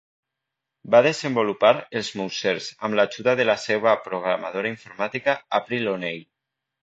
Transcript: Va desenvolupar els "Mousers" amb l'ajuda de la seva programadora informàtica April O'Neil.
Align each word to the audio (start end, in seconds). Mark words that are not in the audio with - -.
Va 0.93 1.01
desenvolupar 1.07 1.73
els 2.01 2.09
"Mousers" 2.21 2.69
amb 2.87 2.97
l'ajuda 2.99 3.35
de 3.41 3.45
la 3.49 3.57
seva 3.65 3.93
programadora 4.07 4.71
informàtica 4.77 5.39
April 5.61 5.93
O'Neil. 5.93 6.27